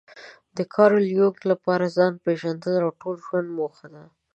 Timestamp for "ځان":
1.97-2.13